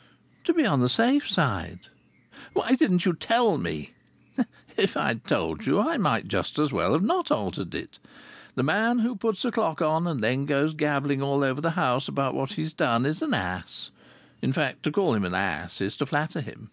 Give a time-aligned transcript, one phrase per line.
[0.00, 0.06] "Why?"
[0.44, 1.88] "To be on the safe side."
[2.54, 3.92] "Why didn't you tell me?"
[4.78, 7.98] "If I'd told you, I might just as well have not altered it.
[8.54, 12.08] The man who puts a clock on and then goes gabbling all over the house
[12.08, 13.90] about what he has done is an ass;
[14.40, 16.70] in fact, to call him an ass is to flatter him."